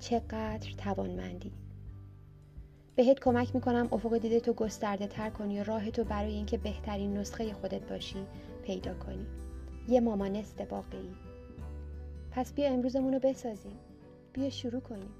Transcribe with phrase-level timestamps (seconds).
[0.00, 1.52] چقدر توانمندی.
[2.96, 7.16] بهت کمک می‌کنم افق دیده تو گسترده تر کنی و راه تو برای اینکه بهترین
[7.16, 8.26] نسخه خودت باشی
[8.62, 9.26] پیدا کنی.
[9.88, 11.14] یه مامانست واقعی
[12.30, 13.78] پس بیا امروزمون رو بسازیم.
[14.32, 15.10] بیا شروع کنیم.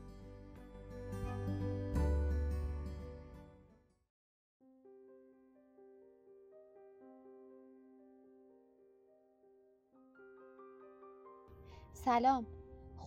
[11.93, 12.47] سلام.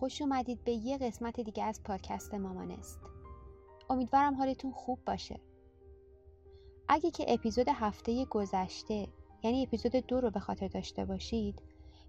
[0.04, 3.00] خوش اومدید به یه قسمت دیگه از پادکست مامانست
[3.90, 5.40] امیدوارم حالتون خوب باشه.
[6.88, 9.08] اگه که اپیزود هفته گذشته
[9.42, 11.62] یعنی اپیزود دو رو به خاطر داشته باشید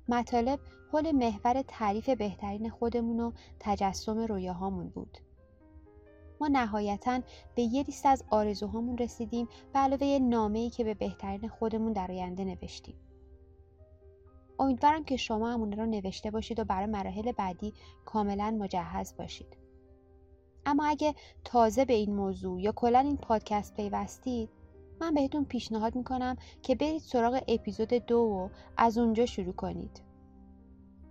[0.09, 0.59] مطالب
[0.91, 5.17] حول محور تعریف بهترین خودمون و تجسم رویاهامون بود.
[6.41, 7.21] ما نهایتا
[7.55, 12.43] به یه لیست از آرزوهامون رسیدیم به علاوه نامه‌ای که به بهترین خودمون در آینده
[12.43, 12.95] نوشتیم.
[14.59, 17.73] امیدوارم که شما همون رو نوشته باشید و برای مراحل بعدی
[18.05, 19.57] کاملا مجهز باشید.
[20.65, 24.49] اما اگه تازه به این موضوع یا کلا این پادکست پیوستید
[25.01, 30.01] من بهتون پیشنهاد می‌کنم که برید سراغ اپیزود دو و از اونجا شروع کنید.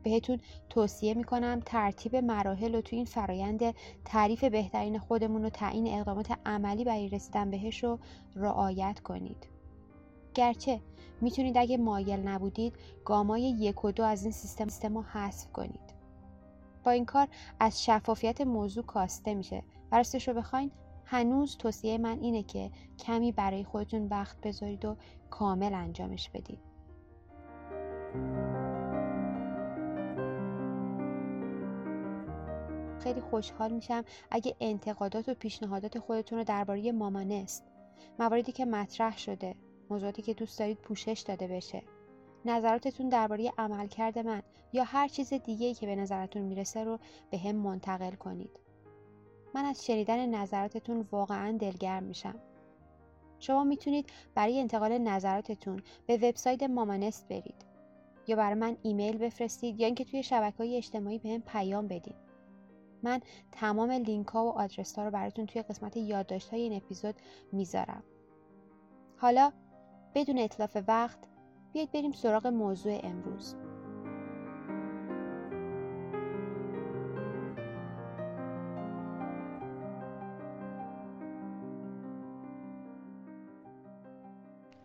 [0.02, 3.74] بهتون توصیه می‌کنم ترتیب مراحل و تو این فرایند
[4.04, 7.98] تعریف بهترین خودمون و تعیین اقدامات عملی برای رسیدن بهش رو
[8.36, 9.53] رعایت کنید.
[10.34, 10.80] گرچه
[11.20, 12.74] می‌تونید اگه مایل نبودید
[13.04, 15.94] گامای یک و دو از این سیستم سیستم رو حذف کنید.
[16.84, 17.28] با این کار
[17.60, 19.62] از شفافیت موضوع کاسته میشه.
[19.92, 20.70] و رو بخواین
[21.04, 24.96] هنوز توصیه من اینه که کمی برای خودتون وقت بذارید و
[25.30, 26.58] کامل انجامش بدید.
[32.98, 37.64] خیلی خوشحال میشم اگه انتقادات و پیشنهادات خودتون رو درباره مامانست.
[38.18, 39.54] مواردی که مطرح شده.
[39.94, 41.82] موضوعاتی که دوست دارید پوشش داده بشه.
[42.44, 46.99] نظراتتون درباره عملکرد من یا هر چیز دیگه ای که به نظرتون می‌رسه رو
[47.31, 48.60] به هم منتقل کنید.
[49.55, 52.34] من از شنیدن نظراتتون واقعا دلگرم میشم.
[53.38, 57.65] شما می‌تونید برای انتقال نظراتتون به وبسایت مامانست برید
[58.26, 62.16] یا برای من ایمیل بفرستید یا اینکه توی شبکه های اجتماعی به هم پیام بدید
[63.03, 63.21] من
[63.53, 67.15] تمام لینک ها و آدرس ها رو براتون توی قسمت یادداشت های این اپیزود
[67.53, 68.03] می‌ذارم.
[69.16, 69.53] حالا
[70.14, 71.19] بدون اطلاف وقت
[71.72, 73.54] بیاید بریم سراغ موضوع امروز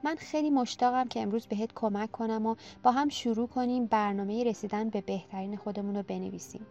[0.03, 4.89] من خیلی مشتاقم که امروز بهت کمک کنم و با هم شروع کنیم برنامه رسیدن
[4.89, 6.65] به بهترین خودمون رو بنویسیم.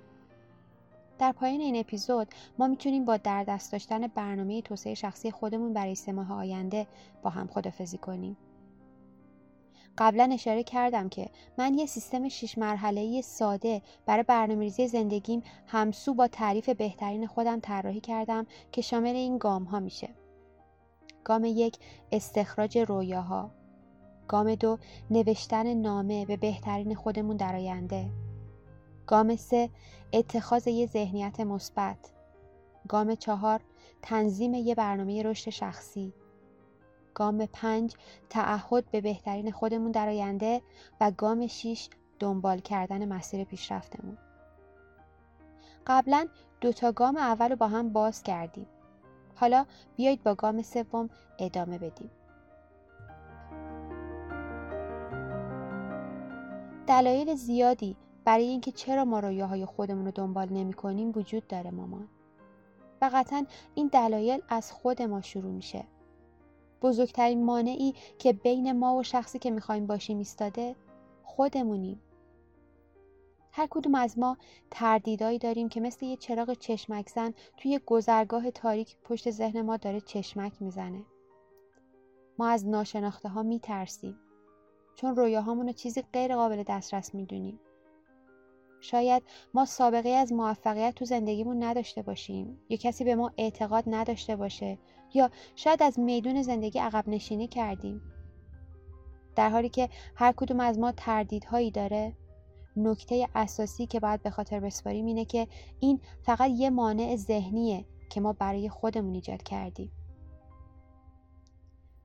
[1.18, 5.94] در پایین این اپیزود ما می‌تونیم با در دست داشتن برنامه توسعه شخصی خودمون برای
[5.94, 6.86] سه ماه آینده
[7.22, 8.36] با هم خدافزی کنیم.
[9.98, 11.28] قبلا اشاره کردم که
[11.58, 18.00] من یه سیستم شش مرحله‌ای ساده برای برنامه‌ریزی زندگیم همسو با تعریف بهترین خودم طراحی
[18.00, 20.08] کردم که شامل این گام ها میشه.
[21.24, 21.78] گام یک
[22.12, 23.50] استخراج رویاها.
[24.28, 24.78] گام دو
[25.10, 28.10] نوشتن نامه به بهترین خودمون در آینده.
[29.06, 29.70] گام سه
[30.12, 31.98] اتخاذ یه ذهنیت مثبت.
[32.88, 33.60] گام چهار
[34.02, 36.12] تنظیم یه برنامه رشد شخصی.
[37.18, 37.94] گام پنج
[38.30, 40.62] تعهد به بهترین خودمون در آینده
[41.00, 41.88] و گام شیش
[42.18, 44.18] دنبال کردن مسیر پیشرفتمون.
[45.86, 46.26] قبلا
[46.60, 48.66] دوتا گام اول رو با هم باز کردیم.
[49.34, 49.66] حالا
[49.96, 52.10] بیایید با گام سوم ادامه بدیم.
[56.86, 62.08] دلایل زیادی برای اینکه چرا ما رویاهای خودمون رو دنبال نمی کنیم وجود داره مامان.
[63.02, 63.24] و
[63.74, 65.84] این دلایل از خود ما شروع میشه.
[66.82, 70.76] بزرگترین مانعی که بین ما و شخصی که می‌خوایم باشیم ایستاده
[71.22, 72.00] خودمونیم
[73.52, 74.36] هر کدوم از ما
[74.70, 80.00] تردیدایی داریم که مثل یه چراغ چشمک زن توی گذرگاه تاریک پشت ذهن ما داره
[80.00, 81.04] چشمک می‌زنه.
[82.38, 84.18] ما از ناشناخته ها میترسیم
[84.94, 87.60] چون رویاهامون رو چیزی غیر قابل دسترس می‌دونیم.
[88.80, 89.22] شاید
[89.54, 94.78] ما سابقه از موفقیت تو زندگیمون نداشته باشیم یا کسی به ما اعتقاد نداشته باشه
[95.14, 98.02] یا شاید از میدون زندگی عقب نشینی کردیم.
[99.36, 102.16] در حالی که هر کدوم از ما تردیدهایی داره
[102.76, 105.48] نکته اساسی که باید به خاطر بسپاریم اینه که
[105.80, 109.92] این فقط یه مانع ذهنیه که ما برای خودمون ایجاد کردیم.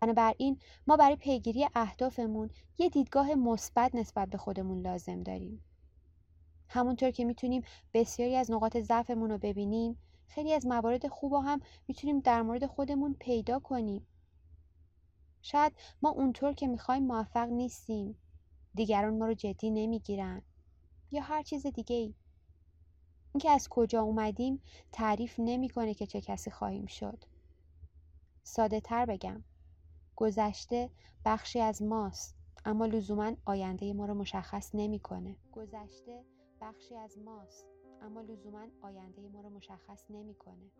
[0.01, 5.63] بنابراین ما برای پیگیری اهدافمون یه دیدگاه مثبت نسبت به خودمون لازم داریم.
[6.69, 7.63] همونطور که می‌تونیم
[7.93, 9.97] بسیاری از نقاط ضعفمون رو ببینیم
[10.27, 14.07] خیلی از موارد خوب هم می‌تونیم در مورد خودمون پیدا کنیم.
[15.41, 18.17] شاید ما اونطور که می‌خوایم موفق نیستیم.
[18.75, 20.41] دیگران ما رو جدی نمی‌گیرن.
[21.11, 22.13] یا هر چیز دیگه ای
[23.33, 24.61] اینکه از کجا اومدیم
[24.91, 27.23] تعریف نمی‌کنه که چه کسی خواهیم شد.
[28.43, 29.43] ساده تر بگم.
[30.15, 30.89] گذشته
[31.25, 32.35] بخشی از ماست
[32.65, 35.35] اما لزوما آینده ما رو مشخص نمی‌کنه.
[35.51, 36.23] گذشته
[36.61, 37.72] بخشی از ماست.
[38.01, 40.71] اما لزوما آینده ما رو مشخص نمی‌کنه.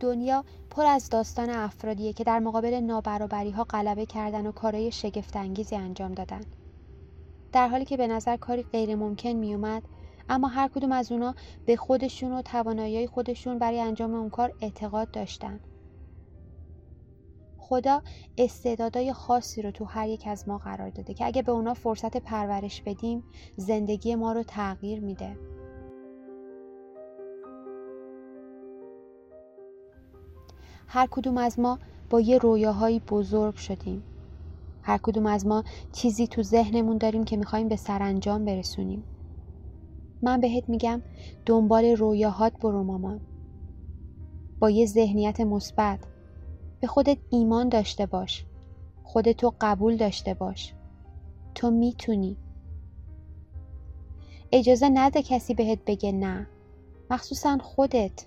[0.00, 5.76] دنیا پر از داستان افرادیه که در مقابل نابرابری ها غلبه کردن و کارهای شگفتانگیزی
[5.76, 6.40] انجام دادن.
[7.52, 9.80] در حالی که به نظر کاری غیر ممکن می
[10.28, 11.34] اما هر کدوم از اونا
[11.66, 15.60] به خودشون و توانایی خودشون برای انجام اون کار اعتقاد داشتن.
[17.62, 18.02] خدا
[18.38, 22.16] استعدادای خاصی رو تو هر یک از ما قرار داده که اگه به اونا فرصت
[22.16, 23.24] پرورش بدیم
[23.56, 25.36] زندگی ما رو تغییر میده.
[30.86, 31.78] هر کدوم از ما
[32.10, 34.02] با یه رویاهایی بزرگ شدیم.
[34.82, 39.04] هر کدوم از ما چیزی تو ذهنمون داریم که می‌خوایم به سرانجام برسونیم.
[40.22, 41.02] من بهت میگم
[41.46, 43.20] دنبال رویاهات برو مامان.
[44.60, 45.98] با یه ذهنیت مثبت
[46.82, 48.44] به خودت ایمان داشته باش.
[49.02, 50.74] خودتو قبول داشته باش.
[51.54, 52.36] تو می‌تونی.
[54.52, 56.46] اجازه نده کسی بهت بگه نه.
[57.10, 58.26] مخصوصا خودت.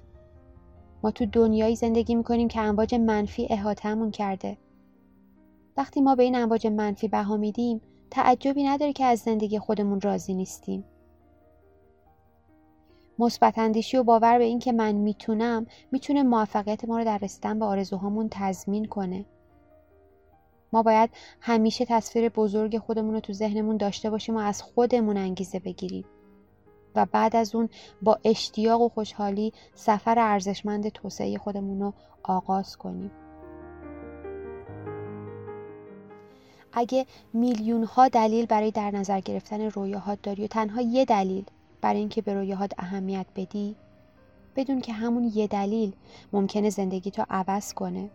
[1.04, 4.58] ما تو دنیایی زندگی می‌کنیم که امواج منفی احاطهمون کرده.
[5.78, 7.82] وقتی ما به این امواج منفی بها میدیم
[8.12, 10.84] تعجبی نداره که از زندگی خودمون راضی نیستیم.
[13.20, 17.66] مثبت اندیشی و باور به اینکه من می‌تونم می‌تونه موفقیت ما رو در رسیدن به
[17.66, 19.26] آرزوهامون تضمین کنه.
[20.74, 21.10] ما باید
[21.42, 26.06] همیشه تصویر بزرگ خودمون رو تو ذهنمون داشته باشیم و از خودمون انگیزه بگیریم.
[26.96, 27.70] و بعد از اون
[28.02, 33.12] با اشتیاق و خوشحالی سفر ارزشمند توسعه خودمون رو آغاز کنیم.
[36.74, 41.46] اگه میلیون ها دلیل برای در نظر گرفتن رویاهات داری و تنها یه دلیل
[41.82, 43.76] برای اینکه به رویاهات اهمیت بدی
[44.56, 45.94] بدون که همون یه دلیل
[46.34, 48.10] ممکنه زندگی تو عوض کنه.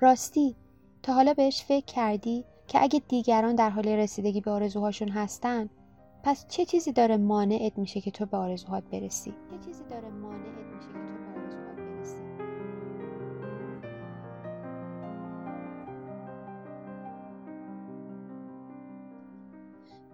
[0.00, 0.56] راستی
[1.02, 5.68] تا حالا بهش فکر کردی که اگه دیگران در حال رسیدگی به آرزوهاشون هستن
[6.22, 10.44] پس چه چیزی داره مانعت میشه که تو به آرزوهات برسی؟ چه چیزی داره مانعت
[10.74, 12.22] میشه که تو به آرزوهات برسی؟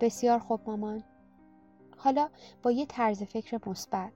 [0.01, 1.03] بسیار خوب مامان.
[2.07, 2.29] حالا
[2.63, 4.13] با یه طرز فکر مثبت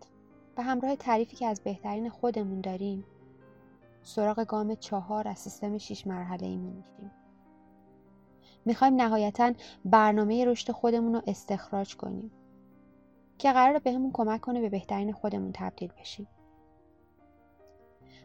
[0.57, 3.05] به همراه تعریفی که از بهترین خودمون داریم
[4.03, 6.85] سراغ گام چهار از سیستم شیش مرحله ای می
[8.65, 9.53] می‌خوایم نهایتا
[9.85, 12.31] برنامه رشد خودمون رو استخراج کنیم
[13.39, 16.29] که قرار بهمون کمک کنه به بهترین خودمون تبدیل بشیم.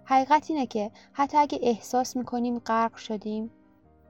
[0.03, 3.51] حقیقت اینه که حتی اگه احساس می‌کنیم غرق شدیم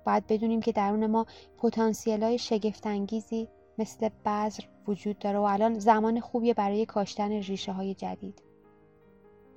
[0.05, 1.25] باید بدونیم که درون ما
[1.57, 3.47] پتانسیل های شگفتانگیزی
[3.77, 8.41] مثل بذر وجود داره و الان زمان خوبیه برای کاشتن ریشه های جدید.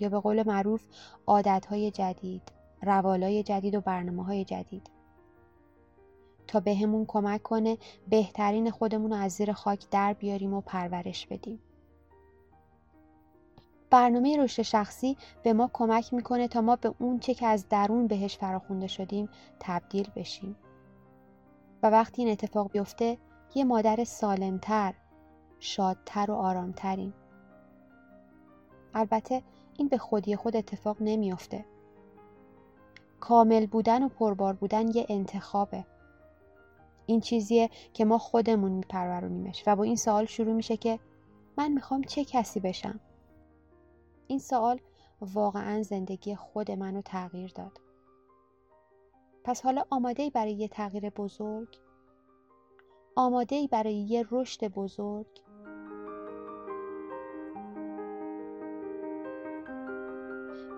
[0.00, 0.82] یا به قول معروف
[1.26, 2.42] عادت های جدید
[2.82, 4.90] روالای جدید و برنامه های جدید.
[6.46, 11.58] تا بهمون کمک کنه بهترین خودمون رو از زیر خاک در بیاریم و پرورش بدیم.
[13.90, 18.06] برنامه رشد شخصی به ما کمک می‌کنه تا ما به اون چه که از درون
[18.06, 19.28] بهش فراخونده شدیم
[19.60, 20.56] تبدیل بشیم.
[21.82, 23.18] و وقتی این اتفاق بیفته
[23.54, 24.94] یه مادر سالمتر
[25.60, 27.14] شادتر و آرامتریم.
[28.94, 29.42] البته
[29.76, 31.64] این به خودی خود اتفاق نمیافته.
[33.20, 35.84] کامل بودن و پربار بودن یه انتخابه.
[37.06, 40.98] این چیزیه که ما خودمون میپرورونیمش و با این سوال شروع میشه که
[41.56, 43.00] من می‌خوام چه کسی بشم؟
[44.26, 44.80] این سوال
[45.20, 47.80] واقعا زندگی خود منو تغییر داد.
[49.44, 51.68] پس حالا آماده ای برای یه تغییر بزرگ؟
[53.16, 55.47] آماده ای برای یه رشد بزرگ؟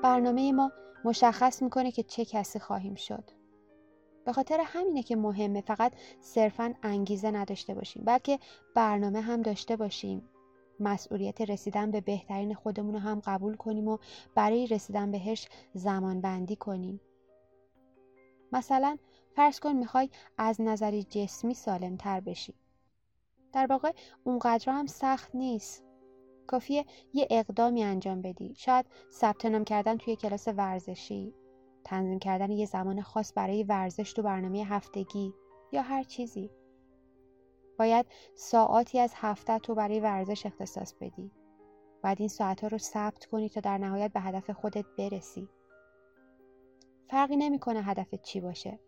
[0.02, 0.72] برنامه ما
[1.04, 3.30] مشخص می‌کنه که چه کسی خواهیم شد.
[4.24, 8.38] به خاطر همینه که مهمه فقط صرفا انگیزه نداشته باشیم بلکه
[8.74, 10.28] برنامه هم داشته باشیم.
[10.80, 13.98] مسئولیت رسیدن به بهترین خودمون رو هم قبول کنیم و
[14.34, 17.00] برای رسیدن بهش زمان بندی کنیم.
[18.52, 18.98] مثلا
[19.36, 22.54] فرض کن می‌خوای از نظری جسمی سالم تر بشی.
[23.52, 23.92] در واقع
[24.24, 25.89] اونقدر هم سخت نیست.
[26.50, 28.54] کافیه یه اقدامی انجام بدی.
[28.56, 31.34] شاید ثبت نام کردن توی کلاس ورزشی
[31.84, 35.34] تنظیم کردن یه زمان خاص برای ورزش تو برنامه هفتگی
[35.72, 36.50] یا هر چیزی.
[37.78, 41.30] باید ساعاتی از هفته تو برای ورزش اختصاص بدی.
[42.04, 45.48] باید این ساعتها رو ثبت کنی تا در نهایت به هدف خودت برسی.
[47.10, 48.80] فرقی نمی‌کنه هدفت چی باشه.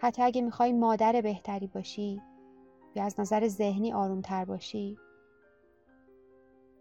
[0.00, 2.22] حتی اگه می‌خوای مادر بهتری باشی
[2.94, 4.98] یا از نظر ذهنی آرومتر باشی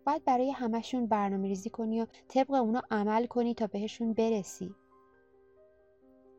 [0.08, 4.76] باید برای همشون برنامه ریزی کنی و طبق اونا عمل کنی تا بهشون برسی.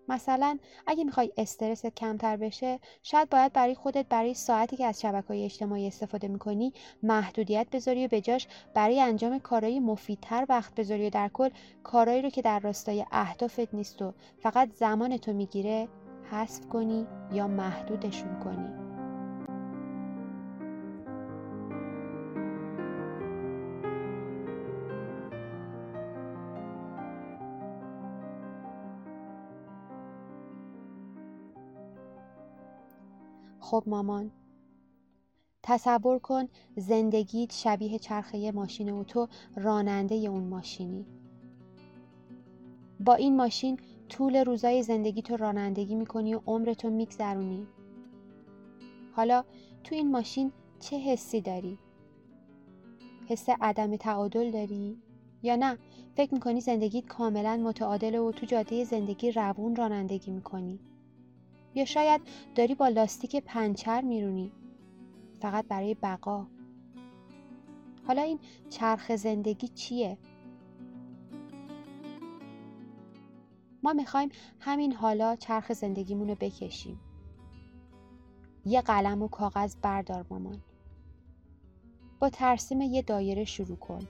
[0.08, 5.28] مثلا اگه می‌خوای استرست کمتر بشه شاید باید برای خودت برای ساعتی که از شبکه
[5.28, 6.72] های اجتماعی استفاده می‌کنی
[7.02, 11.50] محدودیت بذاری و بجاش برای انجام کارهای مفیدتر وقت بذاری و در کل
[11.82, 15.88] کارهایی رو که در راستای اهدافت نیست و فقط زمان تو می‌گیره
[16.30, 18.87] حذف کنی یا محدودشون کنی.
[33.68, 34.30] خب مامان
[35.62, 41.06] تصور کن زندگیت شبیه چرخه ماشین و تو راننده اون ماشینی
[43.00, 47.66] با این ماشین طول روزای زندگی تو رانندگی می‌کنی و عمرتو میگذرونی
[49.12, 49.44] حالا
[49.84, 51.78] تو این ماشین چه حسی داری؟
[53.26, 54.96] حس عدم تعادل داری؟
[55.42, 55.78] یا نه
[56.16, 60.80] فکر می‌کنی زندگیت کاملا متعادله و تو جاده زندگی روون رانندگی می‌کنی؟
[61.74, 62.20] یا شاید
[62.54, 64.52] داری با لاستیک پنچر میرونی؟
[65.40, 66.46] فقط برای بقا.
[68.06, 68.38] حالا این
[68.70, 70.18] چرخ زندگی چیه؟
[73.82, 74.28] ما می‌خوایم
[74.60, 77.00] همین حالا چرخ زندگیمون بکشیم.
[78.64, 80.62] یه قلم و کاغذ بردار مامان.
[82.18, 84.08] با ترسیم یه دایره شروع کن.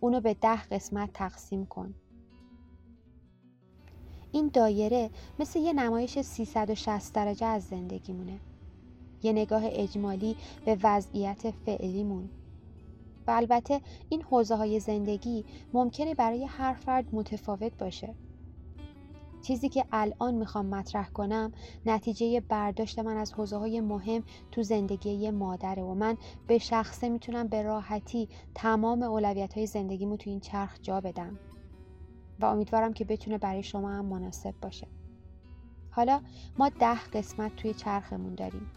[0.00, 1.94] اونو به ده قسمت تقسیم کن.
[4.32, 8.40] این دایره مثل یه نمایش 360 درجه از زندگیمونه
[9.22, 12.28] یه نگاه اجمالی به وضعیت فعلیمون
[13.26, 18.14] و البته این حوزه های زندگی ممکنه برای هر فرد متفاوت باشه.
[19.42, 21.52] چیزی که الان می‌خوام مطرح کنم
[21.86, 26.16] نتیجه برداشت من از حوزه های مهم تو زندگی یه مادره و من
[26.46, 31.38] به شخصه می‌تونم به راحتی تمام اولویت های زندگیمو تو این چرخ جا بدم.
[32.40, 34.86] و امیدوارم که بتونه برای شما هم مناسب باشه.
[35.90, 36.20] حالا
[36.58, 38.70] ما ده قسمت توی چرخمون داریم.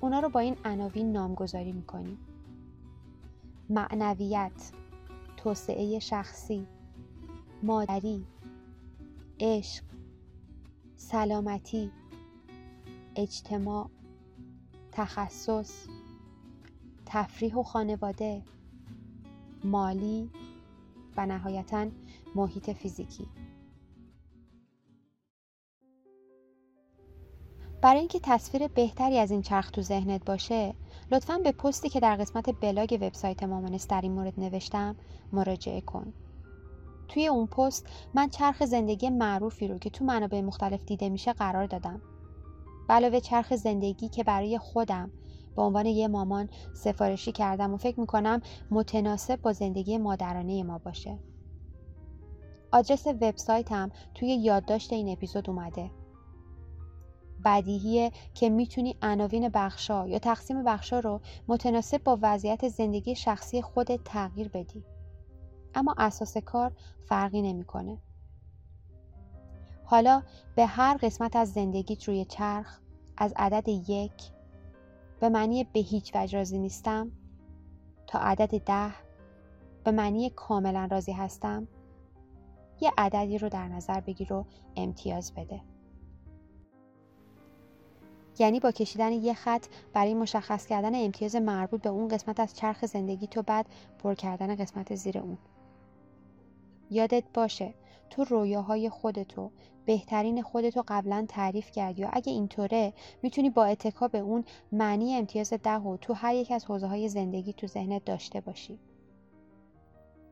[0.00, 2.18] اونا رو با این عناوین نامگذاری می‌کنیم.
[3.70, 4.72] معنویت
[5.36, 6.66] توسعه شخصی
[7.62, 8.26] مادری
[9.40, 9.84] عشق
[10.96, 11.90] سلامتی
[13.16, 13.90] اجتماع
[14.92, 15.86] تخصص
[17.06, 18.42] تفریح و خانواده
[19.64, 20.30] مالی
[21.16, 21.86] و نهایتا
[22.34, 23.28] محیط فیزیکی.
[27.82, 30.74] برای اینکه تصویر بهتری از این چرخ تو ذهنت باشه
[31.12, 34.96] لطفا به پستی که در قسمت بلاگ وبسایت مامانست در این مورد نوشتم
[35.32, 36.12] مراجعه کن.
[37.08, 41.66] توی اون پست من چرخ زندگی معروفی رو که تو منابع مختلف دیده میشه قرار
[41.66, 42.02] دادم.
[42.88, 45.10] علاوه چرخ زندگی که برای خودم
[45.56, 51.18] به عنوان یه مامان سفارشی کردم و فکر می‌کنم متناسب با زندگی مادرانه ما باشه.
[52.74, 55.90] آدرس وبسایتم توی یادداشت این اپیزود اومده
[57.44, 64.00] بدیهیه که می‌تونی عناوین بخشا یا تقسیم بخشا رو متناسب با وضعیت زندگی شخصی خودت
[64.04, 64.84] تغییر بدی
[65.74, 66.72] اما اساس کار
[67.04, 67.98] فرقی نمی‌کنه.
[69.84, 70.22] حالا
[70.56, 72.80] به هر قسمت از زندگیت روی چرخ
[73.16, 74.32] از عدد یک
[75.20, 77.12] به معنی به هیچ وجه راضی نیستم
[78.06, 78.94] تا عدد ده
[79.84, 81.68] به معنی کاملا راضی هستم
[82.80, 84.44] یه عددی رو در نظر بگیر و
[84.76, 85.60] امتیاز بده.
[88.38, 92.86] یعنی با کشیدن یه خط برای مشخص کردن امتیاز مربوط به اون قسمت از چرخ
[92.86, 93.66] زندگی تو بعد
[93.98, 95.38] پر کردن قسمت زیر اون.
[96.90, 97.74] یادت باشه
[98.10, 99.50] تو رویاهای خودتو
[99.86, 105.52] بهترین خودتو قبلا تعریف کردی یا اگه اینطوره می‌تونی با اتکا به اون معنی امتیاز
[105.52, 108.78] ده و تو هر یک از حوزه های زندگی تو ذهنت داشته باشی.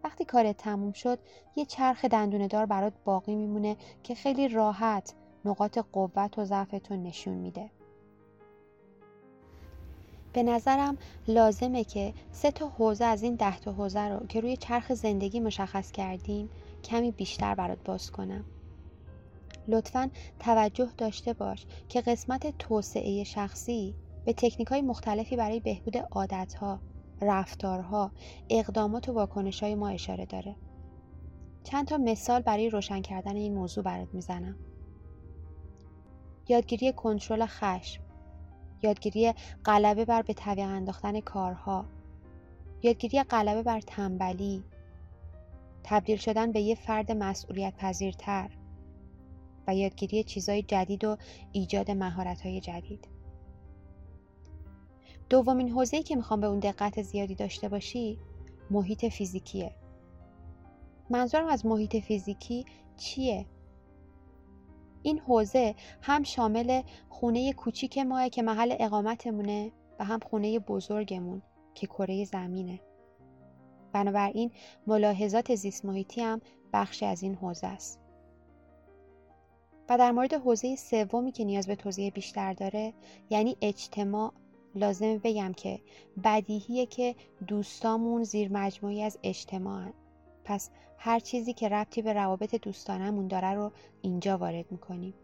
[0.05, 1.19] وقتی کارت تموم شد
[1.57, 7.35] یه چرخ دندونه دار برات باقی میمونه که خیلی راحت نقاط قوت و ضعفتون نشون
[7.35, 7.71] میده.
[10.33, 14.57] به نظرم لازمه که سه تا حوزه از این ده تا حوزه رو که روی
[14.57, 16.51] چرخ زندگی مشخص کردیم
[16.85, 18.45] کمی بیشتر برات باز کنم.
[19.69, 23.95] لطفا توجه داشته باش که قسمت توسعه شخصی
[24.25, 26.79] به تکنیک های مختلفی برای بهبود عادتها،
[27.23, 28.13] رفتارها،
[28.51, 30.57] اقدامات و واکنش های ما اشاره داره.
[31.65, 34.57] چند تا مثال برای روشن کردن این موضوع برات می‌زنم.
[36.49, 38.03] یادگیری کنترل خشم،
[38.83, 39.33] یادگیری
[39.65, 41.85] غلبه بر به طویق انداختن کارها،
[42.83, 44.65] یادگیری غلبه بر تنبلی،
[45.85, 48.51] تبدیل شدن به یه فرد مسئولیت پذیرتر
[49.67, 51.17] و یادگیری چیزهای جدید و
[51.53, 53.09] ایجاد مهارت‌های جدید.
[55.33, 58.19] دومین حوزه‌ای که می‌خوام به اون دقت زیادی داشته باشی
[58.71, 59.75] محیط فیزیکیه.
[61.11, 62.65] منظورم از محیط فیزیکی
[62.97, 63.47] چیه؟
[65.03, 71.43] این حوزه هم شامل خونه کوچیک ماه که محل اقامتمونه و هم خونه بزرگمون
[71.75, 72.81] که کره زمینه.
[73.93, 74.51] بنابراین
[74.87, 76.41] ملاحظات زیست محیطی هم
[76.73, 78.01] بخشی از این حوزه است.
[79.89, 82.95] و در مورد حوزه سومی که نیاز به توضیح بیشتر داره
[83.31, 84.33] یعنی اجتماع
[84.75, 85.81] لازم بگم که
[86.25, 87.15] بدیهیه که
[87.47, 89.93] دوستامون زیر مجموعی از اجتماعن.
[90.45, 95.15] پس هر چیزی که ربطی به روابط دوستانمون داره رو اینجا وارد می‌کنیم.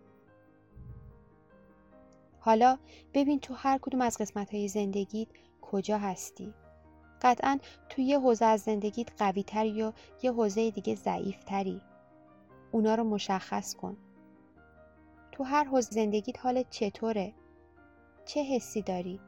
[2.40, 2.78] حالا
[3.14, 5.28] ببین تو هر کدوم از قسمت های زندگیت
[5.62, 6.54] کجا هستی.
[7.22, 11.80] قطعا تو یه حوزه از زندگیت قوی تری یا یه حوزه دیگه ضعیف تری
[12.72, 13.96] اونا رو مشخص کن.
[15.32, 17.32] تو هر حوزه زندگیت حالت چطوره؟
[18.26, 19.20] چه حسی داری؟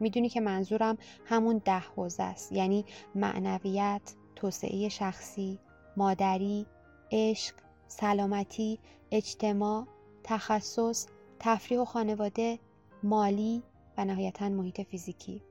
[0.00, 2.52] می‌دونی که منظورم همون ده حوزه است.
[2.52, 5.58] یعنی معنویت توسعه شخصی
[5.96, 6.66] مادری
[7.12, 7.54] عشق
[7.88, 8.78] سلامتی
[9.10, 9.86] اجتماع
[10.24, 11.06] تخصص
[11.38, 12.58] تفریح و خانواده
[13.02, 13.62] مالی
[13.98, 15.42] و نهایتا محیط فیزیکی.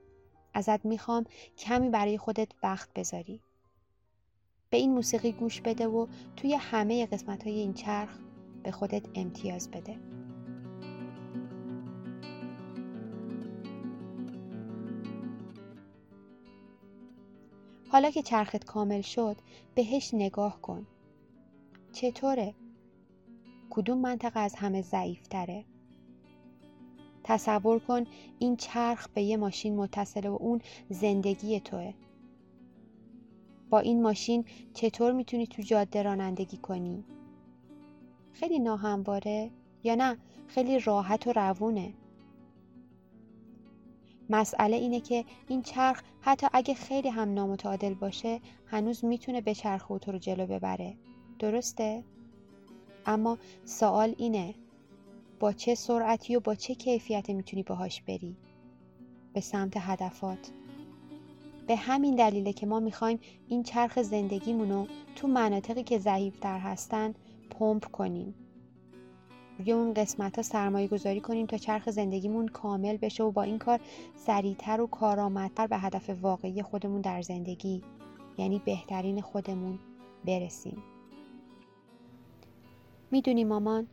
[0.54, 1.24] ازت می‌خوام
[1.58, 3.40] کمی برای خودت وقت بذاری.
[4.70, 8.18] به این موسیقی گوش بده و توی همه قسمت های این چرخ
[8.62, 10.15] به خودت امتیاز بده.
[17.96, 19.36] حالا که چرخت کامل شد
[19.74, 20.86] بهش نگاه کن
[21.92, 22.54] چطوره؟
[23.70, 25.64] کدوم منطقه از همه ضعیفتره؟
[27.24, 28.04] تصور کن
[28.38, 31.94] این چرخ به یه ماشین متصله و اون زندگی توه
[33.70, 37.04] با این ماشین چطور می‌تونی تو جاده رانندگی کنی؟
[38.32, 39.50] خیلی ناهمواره
[39.84, 41.94] یا نه خیلی راحت و روونه
[44.30, 49.86] مسئله اینه که این چرخ حتی اگه خیلی هم نامتعادل باشه هنوز می‌تونه به چرخ
[50.00, 50.96] تو رو جلو ببره.
[51.38, 52.04] درسته؟
[53.06, 54.54] اما سوال اینه
[55.40, 58.36] با چه سرعتی و با چه کیفیتی می‌تونی باهاش بری؟
[59.32, 60.50] به سمت هدفات.
[61.66, 64.86] به همین دلیله که ما می‌خوایم این چرخ زندگیمونو
[65.16, 67.14] تو مناطقی که ضعیفتر هستن
[67.50, 68.34] پمپ کنیم.
[69.58, 73.58] روی اون قسمت ها سرمایه گذاری کنیم تا چرخ زندگیمون کامل بشه و با این
[73.58, 73.80] کار
[74.16, 77.82] سریعتر و کارآمدتر به هدف واقعی خودمون در زندگی
[78.38, 79.78] یعنی بهترین خودمون
[80.24, 80.82] برسیم.
[83.10, 83.86] می‌دونی مامان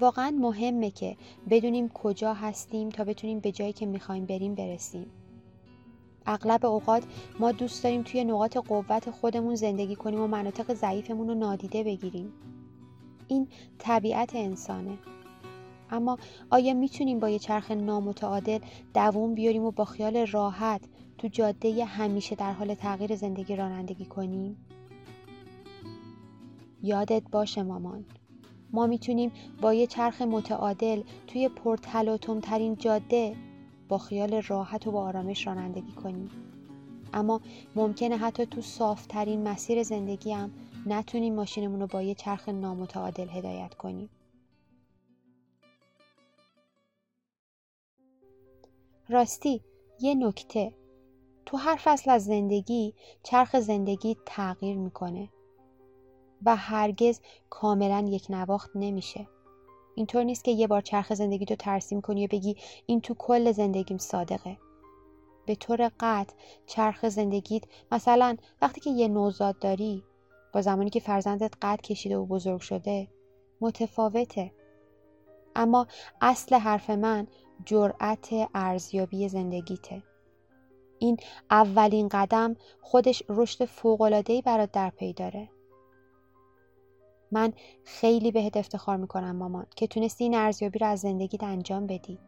[0.00, 1.16] واقعا مهمه که
[1.50, 5.06] بدونیم کجا هستیم تا بتونیم به جایی که می‌خوایم بریم برسیم.
[6.26, 7.04] اغلب اوقات
[7.40, 12.32] ما دوست داریم توی نقاط قوت خودمون زندگی کنیم و مناطق ضعیفمون رو نادیده بگیریم.
[13.28, 14.98] این طبیعت انسانه
[15.90, 16.18] اما
[16.50, 18.58] آیا می‌تونیم با یه چرخ نامتعادل
[18.94, 20.80] دووم بیاریم و با خیال راحت
[21.18, 24.56] تو جاده همیشه در حال تغییر زندگی رانندگی کنیم؟
[26.82, 28.04] یادت باشه مامان
[28.72, 33.36] ما می‌تونیم با یه چرخ متعادل توی پرتلاطم ترین جاده
[33.88, 36.30] با خیال راحت و با آرامش رانندگی کنیم
[37.14, 37.40] اما
[37.76, 40.50] ممکنه حتی تو صافترین مسیر زندگی هم
[40.86, 44.10] نتونیم ماشینمون رو با یه چرخ نامتعادل هدایت کنیم.
[49.08, 49.62] راستی
[50.00, 50.74] یه نکته.
[51.46, 55.28] تو هر فصل از زندگی چرخ زندگی تغییر می‌کنه
[56.44, 57.20] و هرگز
[57.50, 59.28] کاملا یک نواخت نمیشه.
[59.94, 63.52] اینطور نیست که یه بار چرخ زندگی تو ترسیم کنی و بگی این تو کل
[63.52, 64.58] زندگیم صادقه.
[65.46, 66.34] به طور قطع
[66.66, 70.04] چرخ زندگیت مثلا وقتی که یه نوزاد داری
[70.54, 73.08] با زمانی که فرزندت قد کشیده و بزرگ شده
[73.60, 74.52] متفاوته.
[75.56, 75.86] اما
[76.20, 77.26] اصل حرف من
[77.64, 80.02] جرأت ارزیابی زندگیته.
[80.98, 81.16] این
[81.50, 85.50] اولین قدم خودش رشد فوق‌العاده‌ای برات در پی داره.
[87.32, 87.52] من
[87.84, 92.18] خیلی بهت افتخار می‌کنم مامان که تونستی این ارزیابی رو از زندگیت انجام بدی.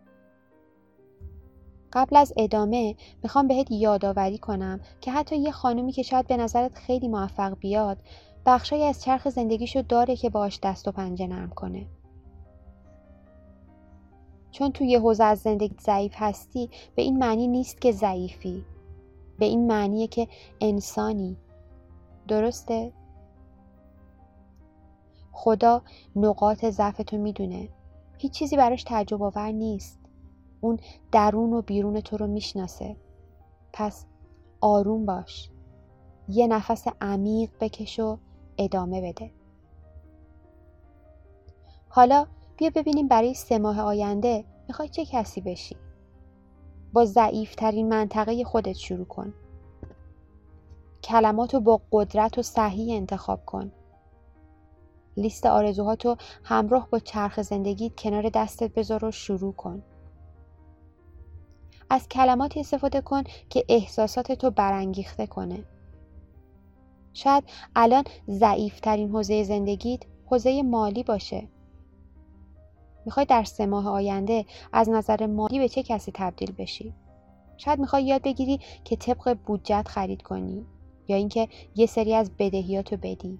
[1.96, 6.74] قبل از ادامه می‌خوام بهت یادآوری کنم که حتی یه خانومی که شاید به نظرت
[6.74, 7.98] خیلی موفق بیاد
[8.46, 11.86] بخشایی از چرخ زندگیشو داره که باش دست و پنجه نرم کنه.
[14.50, 18.64] چون توی یه حوزه از زندگی ضعیف هستی به این معنی نیست که ضعیفی.
[19.38, 20.28] به این معنیه که
[20.60, 21.36] انسانی.
[22.28, 22.92] درسته؟
[25.32, 25.82] خدا
[26.16, 27.68] نقاط ضعف تو می‌دونه.
[28.18, 30.05] هیچ چیزی براش تعجب آور نیست.
[30.66, 30.78] اون
[31.12, 32.96] درون و بیرون تو رو می‌شناسه.
[33.72, 34.06] پس
[34.60, 35.50] آروم باش.
[36.28, 38.18] یه نفس عمیق بکش و
[38.58, 39.30] ادامه بده.
[41.88, 42.26] حالا
[42.56, 45.76] بیا ببینیم برای سه ماه آینده می‌خوای چه کسی بشی.
[46.92, 49.34] با ضعیفترین منطقه خودت شروع کن.
[51.02, 53.72] کلمات رو با قدرت و صحیح انتخاب کن.
[55.16, 59.82] لیست آرزوهاتو همراه با چرخ زندگیت کنار دستت بذار و شروع کن.
[61.90, 65.64] از کلماتی استفاده کن که احساسات تو برانگیخته کنه.
[67.12, 67.44] شاید
[67.76, 71.48] الان ضعیفترین حوزه زندگیت حوزه مالی باشه.
[73.04, 76.94] می‌خوای در سه ماه آینده از نظر مالی به چه کسی تبدیل بشی؟
[77.56, 80.66] شاید می‌خوای یاد بگیری که طبق بودجت خرید کنی
[81.08, 83.38] یا اینکه یه سری از بدهیاتو بدی.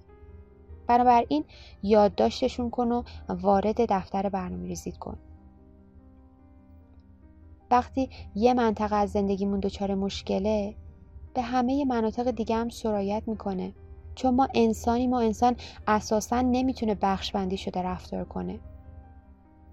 [0.87, 1.44] بنابراین
[1.82, 5.18] یادداشتشون کن و وارد دفتر برنامه ریزید کن.
[7.70, 10.74] وقتی یه منطقه از زندگیمون دچار مشکله
[11.35, 13.72] به همه مناطق دیگه هم سرایت می‌کنه.
[14.14, 18.59] چون ما انسانی ما انسان اساسا نمی‌تونه بخش بندی شده رفتار کنه.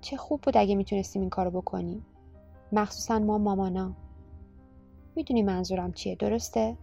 [0.02, 2.06] چه خوب بود اگه می‌تونستیم این کارو بکنیم.
[2.72, 3.94] مخصوصا ما مامانا.
[5.16, 6.78] می‌دونی منظورم چیه درسته؟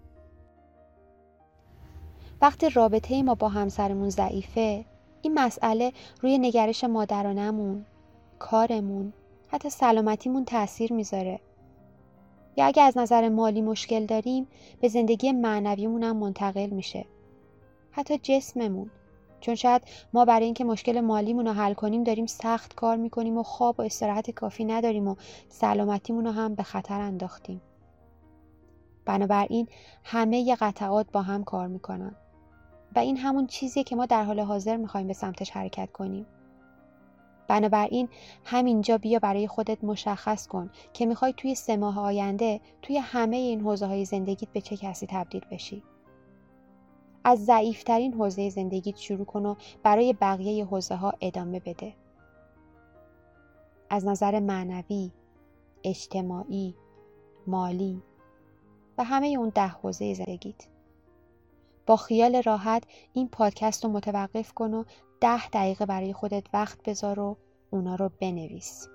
[2.41, 4.85] وقتی رابطه ما با همسرمون ضعیفه
[5.23, 7.85] این مسئله روی نگرش مادرانمون
[8.39, 9.13] کارمون
[9.51, 11.41] حتی سلامتیمون تاثیر می‌ذاره.
[12.57, 14.47] یا اگه از نظر مالی مشکل داریم
[14.81, 17.07] به زندگی معنویمون هم منتقل میشه.
[17.91, 18.91] حتی جسممون.
[19.41, 19.83] چون شاید
[20.13, 23.83] ما برای اینکه مشکل مالیمون رو حل کنیم داریم سخت کار می‌کنیم و خواب و
[23.83, 25.15] استراحت کافی نداریم و
[25.49, 27.61] سلامتیمون رو هم به خطر انداختیم.
[29.05, 29.69] بنابراین
[30.05, 32.17] همه ی قطعات با هم کار می‌کنن.
[32.97, 36.27] و این همون چیزیه که ما در حال حاضر می‌خوایم به سمتش حرکت کنیم.
[37.51, 38.09] بنابراین
[38.45, 43.61] همینجا بیا برای خودت مشخص کن که می‌خوای توی سه ماه آینده توی همه این
[43.61, 45.83] حوزه های زندگیت به چه کسی تبدیل بشی.
[47.25, 51.95] از ضعیفترین حوزه زندگیت شروع کن و برای بقیه حوزه ها ادامه بده.
[53.91, 55.11] از نظر معنوی
[55.85, 56.75] اجتماعی
[57.47, 58.03] مالی
[58.99, 60.67] و همه اون ده حوزه زندگیت.
[61.87, 62.83] با خیال راحت
[63.13, 64.85] این پادکست رو متوقف کن و
[65.21, 67.37] ده دقیقه برای خودت وقت بذار و
[67.71, 68.89] اونا رو بنویس.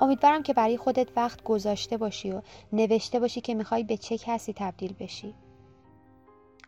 [0.00, 4.52] امیدوارم که برای خودت وقت گذاشته باشی و نوشته باشی که می‌خوای به چه کسی
[4.52, 5.34] تبدیل بشی.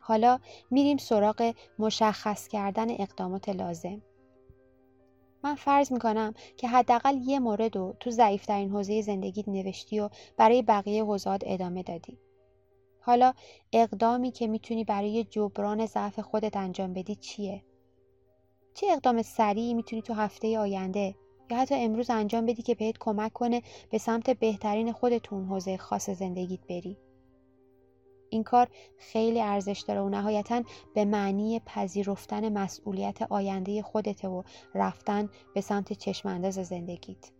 [0.00, 0.38] حالا
[0.70, 4.02] میریم سراغ مشخص کردن اقدامات لازم.
[5.44, 10.62] من فرض می‌کنم که حداقل یه مورد رو تو ضعیفترین حوزه زندگیت نوشتی و برای
[10.62, 12.18] بقیه حوزات ادامه دادی.
[13.00, 13.32] حالا
[13.72, 17.62] اقدامی که می‌تونی برای جبران ضعف خودت انجام بدی چیه؟
[18.74, 21.14] چه اقدام سریعی می‌تونی تو هفته آینده
[21.50, 26.10] یا حتی امروز انجام بدی که بهت کمک کنه به سمت بهترین خودتون حوزه خاص
[26.10, 26.98] زندگیت بری؟
[28.32, 28.68] این کار
[28.98, 30.62] خیلی ارزش داره و نهایتا
[30.94, 34.42] به معنی پذیرفتن مسئولیت آینده خودته و
[34.74, 37.30] رفتن به سمت چشم انداز زندگیت.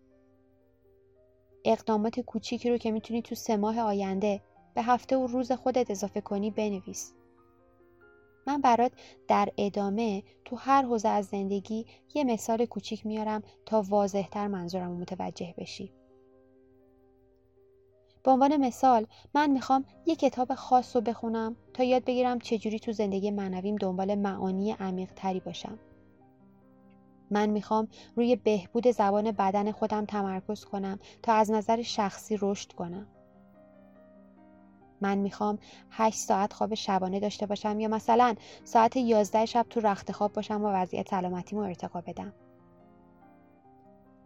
[1.65, 4.41] اقدامات کوچیکی رو که می‌تونی تو سه ماه آینده
[4.75, 7.13] به هفته و روز خودت اضافه کنی بنویس.
[8.47, 8.93] من برات
[9.29, 15.55] در ادامه تو هر حوزه از زندگی یه مثال کوچیک میارم تا واضحتر منظورم متوجه
[15.59, 15.93] بشی.
[18.25, 22.93] به عنوان مثال من می‌خوام یه کتاب خاص رو بخونم تا یاد بگیرم چجوری تو
[22.93, 25.79] زندگی معنویم دنبال معانی عمیق تری باشم.
[27.31, 33.07] من می‌خوام روی بهبود زبان بدن خودم تمرکز کنم تا از نظر شخصی رشد کنم.
[35.01, 35.59] من می‌خوام
[35.91, 40.65] 8 ساعت خواب شبانه داشته باشم یا مثلا ساعت 11 شب تو رخت خواب باشم
[40.65, 42.33] و وضعیت سلامتیمو ارتقا بدم.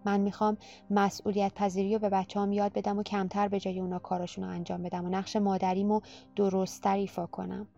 [0.07, 0.57] من می‌خوام
[0.91, 4.51] مسئولیت پذیری رو به بچه هم یاد بدم و کمتر به جای اونا کاراشون رو
[4.51, 6.01] انجام بدم و نقش مادریمو
[6.37, 7.69] درستتر ایفا کنم.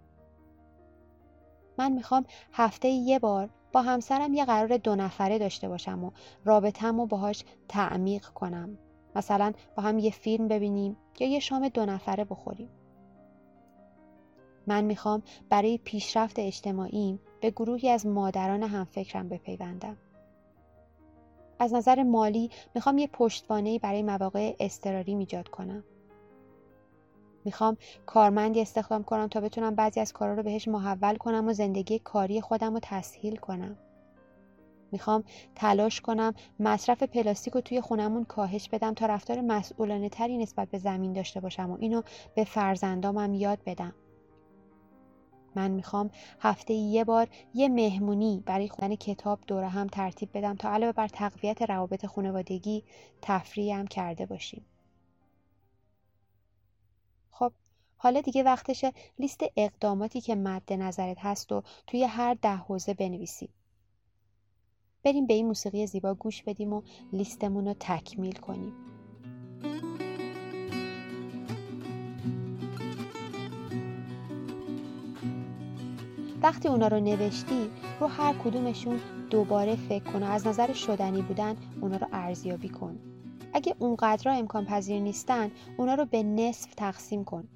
[1.79, 6.11] من می‌خوام هفته یه بار با همسرم یه قرار دو نفره داشته باشم و
[6.45, 8.79] رابطم رو باهاش تعمیق کنم.
[9.17, 12.71] مثلا با هم یه فیلم ببینیم یا یه شام دو نفره بخوریم.
[14.67, 19.97] من می‌خوام برای پیشرفت اجتماعیم به گروهی از مادران همفکرم بپیوندم.
[21.59, 25.85] از نظر مالی می‌خوام یه پشتوانه برای مواقع اضطراری ایجاد کنم.
[27.45, 31.99] می‌خوام کارمندی استخدام کنم تا بتونم بعضی از کارا رو بهش محول کنم و زندگی
[31.99, 33.77] کاری خودم رو تسهیل کنم.
[34.93, 40.69] می‌خوام تلاش کنم مصرف پلاستیک رو توی خونمون کاهش بدم تا رفتار مسئولانه تری نسبت
[40.69, 42.03] به زمین داشته باشم و اینو
[42.35, 43.95] به فرزندامم یاد بدم.
[45.59, 50.71] من می‌خوام هفته یه بار یه مهمونی برای خوندن کتاب دوره هم ترتیب بدم تا
[50.71, 52.85] علاوه بر تقویت روابط خانوادگی
[53.23, 54.65] تفریح هم کرده باشیم.
[57.31, 57.53] خب
[57.97, 63.49] حالا دیگه وقتشه لیست اقداماتی که مد نظرت هست و توی هر ده حوزه بنویسی
[65.05, 68.88] بریم به این موسیقی زیبا گوش بدیم و لیستمون رو تکمیل کنیم.
[76.43, 77.71] وقتی اونا رو نوشتی
[78.01, 82.99] رو هر کدومشون دوباره فکر کن و از نظر شدنی بودن اونا رو ارزیابی کن.
[83.53, 87.49] اگه اونقدر امکان پذیر نیستن اونا رو به نصف تقسیم کن.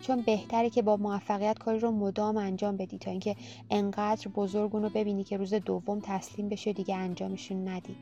[0.00, 3.36] چون بهتره که با موفقیت کاری رو مدام انجام بدی تا اینکه
[3.70, 7.96] انقدر بزرگ رو ببینی که روز دوم تسلیم بشه دیگه انجامشون ندی.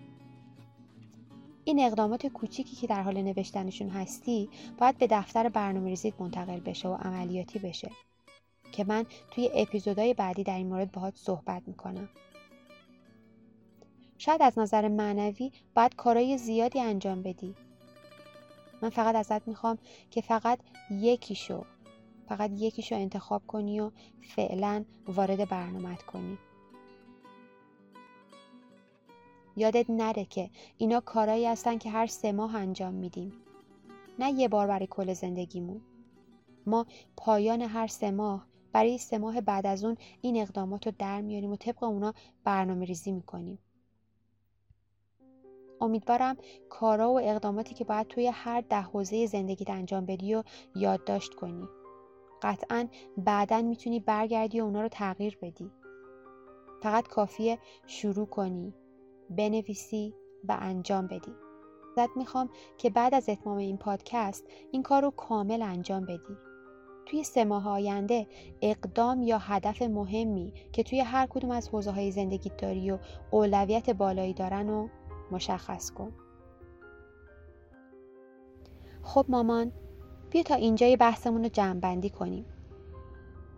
[1.65, 6.89] این اقدامات کوچیکی که در حال نوشتنشون هستی باید به دفتر برنامه ریزیت منتقل بشه
[6.89, 7.91] و عملیاتی بشه.
[8.77, 12.09] که من توی اپیزودهای بعدی در این مورد باهات صحبت می‌کنم.
[14.19, 17.55] شاید از نظر معنوی باید کارهای زیادی انجام بدی.
[18.83, 19.79] من فقط ازت می‌خوام
[20.11, 20.59] که فقط
[20.91, 21.65] یکیشو
[22.29, 26.39] فقط یکیشو انتخاب کنی و فعلا وارد برنامت کنی.
[29.57, 33.33] یادت نره که اینا کارایی هستن که هر سه ماه انجام میدیم.
[34.19, 35.81] نه یه بار برای کل زندگیمون.
[36.67, 36.87] ما
[37.17, 41.51] پایان هر سه ماه برای سه ماه بعد از اون این اقدامات رو در میاریم
[41.51, 43.59] و طبق اونا برنامه ریزی می‌کنیم.
[45.81, 46.37] امیدوارم
[46.69, 50.43] کارا و اقداماتی که باید توی هر ده حوزه زندگیت انجام بدی و
[50.75, 51.69] یادداشت کنی.
[52.43, 55.71] قطعا بعدا می‌تونی برگردی و اونا رو تغییر بدی.
[56.83, 58.75] فقط کافیه شروع کنی
[59.31, 60.15] بنویسی
[60.49, 61.33] و انجام بدی.
[61.97, 66.46] ازت می‌خوام که بعد از اتمام این پادکست این کار رو کامل انجام بدی.
[67.07, 68.27] توی سه ماه آینده
[68.63, 72.99] اقدام یا هدف مهمی که توی هر کدوم از حوزه های زندگی داری و
[73.31, 74.89] اولویت بالایی دارن رو
[75.31, 76.13] مشخص کن.
[79.03, 79.73] خب مامان
[80.31, 82.45] بیا تا اینجای بحثمون رو جمعبندی کنیم.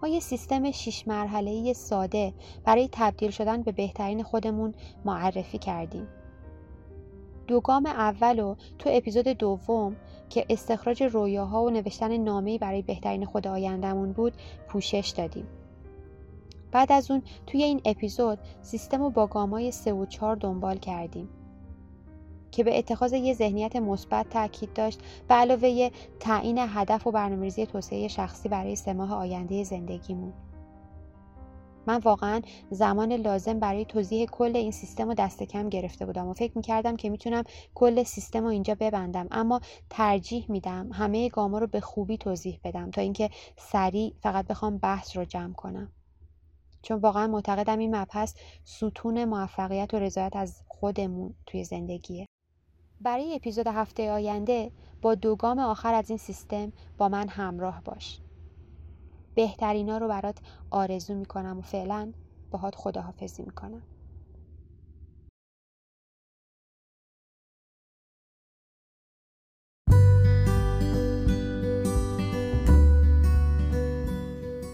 [0.03, 2.35] ما یه سیستم شیش مرحله ساده
[2.65, 6.09] برای تبدیل شدن به بهترین خودمون معرفی کردیم.
[7.49, 9.97] دو گام اول تو اپیزود دوم
[10.31, 14.33] که استخراج رویاها و نوشتن نامه‌ای برای بهترین خود آیندهمون بود
[14.69, 15.47] پوشش دادیم.
[16.73, 21.29] بعد از اون توی این اپیزود سیستم رو با گامای سه و چهار دنبال کردیم
[22.51, 28.09] که به اتخاذ یه ذهنیت مثبت تاکید داشت به علاوه تعیین هدف و برنامه‌ریزی توسعه
[28.09, 30.33] شخصی برای سه ماه آینده زندگیمون.
[31.89, 36.33] من واقعا زمان لازم برای توضیح کل این سیستم رو دست کم گرفته بودم و
[36.33, 39.27] فکر می‌کردم که می‌تونم کل سیستم رو اینجا ببندم.
[39.31, 44.79] اما ترجیح میدم همه گاما رو به خوبی توضیح بدم تا اینکه سریع فقط بخوام
[44.79, 45.93] بحث رو جمع کنم.
[46.83, 52.27] چون واقعا معتقدم این مبحث ستون موفقیت و رضایت از خودمون توی زندگیه.
[53.01, 54.71] برای اپیزود هفته آینده
[55.03, 58.21] با دو گام آخر از این سیستم با من همراه باش.
[59.39, 60.39] بهترینا رو برات
[60.71, 62.13] آرزو می‌کنم و فعلا
[62.51, 63.83] باهات خداحافظی می‌کنم.